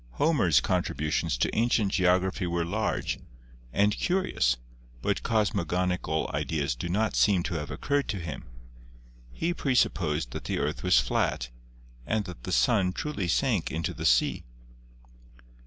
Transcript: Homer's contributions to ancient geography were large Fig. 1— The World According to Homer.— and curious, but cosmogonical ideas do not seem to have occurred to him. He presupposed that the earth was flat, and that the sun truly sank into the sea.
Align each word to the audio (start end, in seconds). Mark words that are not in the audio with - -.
Homer's 0.13 0.61
contributions 0.61 1.37
to 1.37 1.55
ancient 1.55 1.91
geography 1.91 2.47
were 2.47 2.65
large 2.65 3.17
Fig. 3.17 3.19
1— 3.19 3.19
The 3.19 3.19
World 3.19 3.27
According 3.29 3.61
to 3.61 3.69
Homer.— 3.69 3.83
and 3.83 3.97
curious, 3.99 4.57
but 5.03 5.21
cosmogonical 5.21 6.33
ideas 6.33 6.73
do 6.75 6.89
not 6.89 7.15
seem 7.15 7.43
to 7.43 7.53
have 7.53 7.69
occurred 7.69 8.07
to 8.07 8.17
him. 8.17 8.45
He 9.31 9.53
presupposed 9.53 10.31
that 10.31 10.45
the 10.45 10.57
earth 10.57 10.81
was 10.81 10.99
flat, 10.99 11.51
and 12.07 12.25
that 12.25 12.45
the 12.45 12.51
sun 12.51 12.93
truly 12.93 13.27
sank 13.27 13.69
into 13.69 13.93
the 13.93 14.07
sea. 14.07 14.43